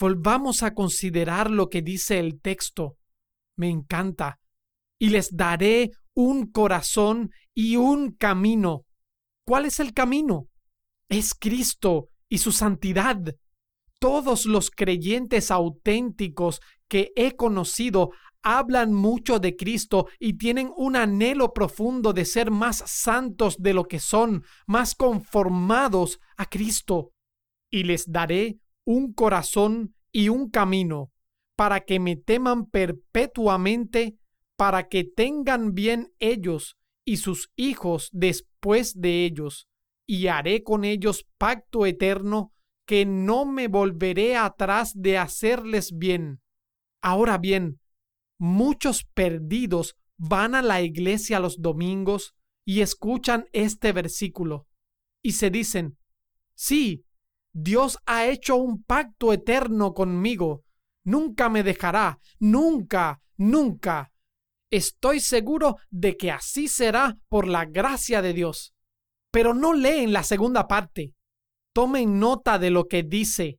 Volvamos 0.00 0.64
a 0.64 0.74
considerar 0.74 1.48
lo 1.48 1.68
que 1.68 1.80
dice 1.80 2.18
el 2.18 2.40
texto. 2.40 2.98
Me 3.54 3.70
encanta. 3.70 4.40
Y 4.98 5.10
les 5.10 5.36
daré 5.36 5.92
un 6.18 6.50
corazón 6.50 7.30
y 7.54 7.76
un 7.76 8.10
camino. 8.10 8.84
¿Cuál 9.46 9.66
es 9.66 9.78
el 9.78 9.94
camino? 9.94 10.48
Es 11.08 11.32
Cristo 11.32 12.08
y 12.28 12.38
su 12.38 12.50
santidad. 12.50 13.36
Todos 14.00 14.44
los 14.44 14.72
creyentes 14.72 15.52
auténticos 15.52 16.60
que 16.88 17.12
he 17.14 17.36
conocido 17.36 18.10
hablan 18.42 18.92
mucho 18.94 19.38
de 19.38 19.54
Cristo 19.54 20.08
y 20.18 20.32
tienen 20.32 20.72
un 20.76 20.96
anhelo 20.96 21.52
profundo 21.52 22.12
de 22.12 22.24
ser 22.24 22.50
más 22.50 22.82
santos 22.86 23.62
de 23.62 23.74
lo 23.74 23.84
que 23.84 24.00
son, 24.00 24.42
más 24.66 24.96
conformados 24.96 26.18
a 26.36 26.46
Cristo. 26.46 27.12
Y 27.70 27.84
les 27.84 28.10
daré 28.10 28.58
un 28.84 29.12
corazón 29.12 29.94
y 30.10 30.30
un 30.30 30.50
camino, 30.50 31.12
para 31.54 31.82
que 31.82 32.00
me 32.00 32.16
teman 32.16 32.66
perpetuamente, 32.66 34.16
para 34.58 34.88
que 34.88 35.04
tengan 35.04 35.72
bien 35.72 36.12
ellos 36.18 36.76
y 37.04 37.18
sus 37.18 37.52
hijos 37.54 38.08
después 38.12 39.00
de 39.00 39.24
ellos, 39.24 39.68
y 40.04 40.26
haré 40.26 40.64
con 40.64 40.84
ellos 40.84 41.26
pacto 41.38 41.86
eterno, 41.86 42.52
que 42.84 43.06
no 43.06 43.46
me 43.46 43.68
volveré 43.68 44.36
atrás 44.36 44.92
de 44.94 45.16
hacerles 45.16 45.96
bien. 45.96 46.40
Ahora 47.00 47.38
bien, 47.38 47.78
muchos 48.36 49.04
perdidos 49.14 49.94
van 50.16 50.56
a 50.56 50.62
la 50.62 50.82
iglesia 50.82 51.38
los 51.38 51.62
domingos 51.62 52.34
y 52.66 52.80
escuchan 52.80 53.46
este 53.52 53.92
versículo 53.92 54.66
y 55.22 55.32
se 55.32 55.50
dicen, 55.50 55.98
sí, 56.54 57.04
Dios 57.52 57.98
ha 58.06 58.26
hecho 58.26 58.56
un 58.56 58.82
pacto 58.82 59.32
eterno 59.32 59.94
conmigo, 59.94 60.64
nunca 61.04 61.48
me 61.48 61.62
dejará, 61.62 62.18
nunca, 62.40 63.20
nunca. 63.36 64.10
Estoy 64.70 65.20
seguro 65.20 65.76
de 65.90 66.16
que 66.16 66.30
así 66.30 66.68
será 66.68 67.16
por 67.28 67.46
la 67.46 67.64
gracia 67.64 68.22
de 68.22 68.32
Dios. 68.32 68.74
Pero 69.30 69.54
no 69.54 69.72
leen 69.72 70.12
la 70.12 70.22
segunda 70.22 70.68
parte. 70.68 71.12
Tomen 71.74 72.18
nota 72.18 72.58
de 72.58 72.70
lo 72.70 72.86
que 72.86 73.02
dice, 73.02 73.58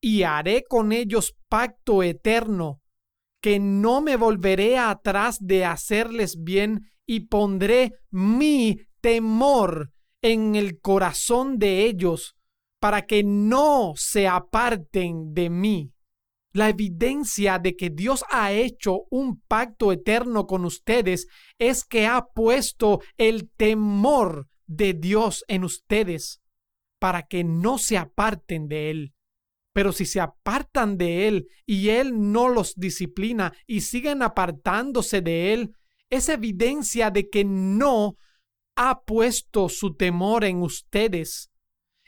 y 0.00 0.22
haré 0.22 0.64
con 0.68 0.92
ellos 0.92 1.34
pacto 1.48 2.02
eterno 2.02 2.80
que 3.40 3.58
no 3.58 4.00
me 4.00 4.16
volveré 4.16 4.78
atrás 4.78 5.38
de 5.40 5.64
hacerles 5.64 6.42
bien 6.42 6.90
y 7.06 7.20
pondré 7.20 7.92
mi 8.10 8.78
temor 9.00 9.92
en 10.22 10.54
el 10.54 10.80
corazón 10.80 11.58
de 11.58 11.86
ellos 11.86 12.36
para 12.80 13.06
que 13.06 13.22
no 13.24 13.94
se 13.96 14.28
aparten 14.28 15.32
de 15.32 15.50
mí. 15.50 15.92
La 16.52 16.68
evidencia 16.68 17.58
de 17.58 17.76
que 17.76 17.90
Dios 17.90 18.24
ha 18.30 18.52
hecho 18.52 19.04
un 19.10 19.40
pacto 19.40 19.92
eterno 19.92 20.46
con 20.46 20.64
ustedes 20.64 21.28
es 21.58 21.84
que 21.84 22.06
ha 22.06 22.26
puesto 22.26 23.00
el 23.18 23.48
temor 23.50 24.48
de 24.66 24.94
Dios 24.94 25.44
en 25.46 25.64
ustedes 25.64 26.40
para 26.98 27.22
que 27.22 27.44
no 27.44 27.78
se 27.78 27.96
aparten 27.98 28.68
de 28.68 28.90
Él. 28.90 29.14
Pero 29.72 29.92
si 29.92 30.04
se 30.06 30.20
apartan 30.20 30.98
de 30.98 31.28
Él 31.28 31.46
y 31.66 31.90
Él 31.90 32.32
no 32.32 32.48
los 32.48 32.74
disciplina 32.74 33.52
y 33.66 33.82
siguen 33.82 34.22
apartándose 34.22 35.22
de 35.22 35.52
Él, 35.52 35.72
es 36.10 36.28
evidencia 36.28 37.10
de 37.10 37.30
que 37.30 37.44
no 37.44 38.16
ha 38.76 39.02
puesto 39.02 39.68
su 39.68 39.94
temor 39.94 40.44
en 40.44 40.62
ustedes. 40.62 41.49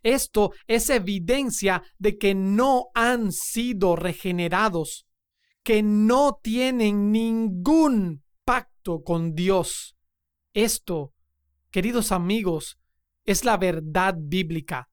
Esto 0.02 0.52
es 0.66 0.90
evidencia 0.90 1.82
de 1.98 2.18
que 2.18 2.34
no 2.34 2.86
han 2.94 3.32
sido 3.32 3.96
regenerados, 3.96 5.06
que 5.62 5.82
no 5.82 6.38
tienen 6.42 7.12
ningún 7.12 8.22
pacto 8.44 9.02
con 9.02 9.34
Dios. 9.34 9.96
Esto, 10.54 11.12
queridos 11.70 12.12
amigos, 12.12 12.78
es 13.24 13.44
la 13.44 13.56
verdad 13.56 14.16
bíblica 14.18 14.91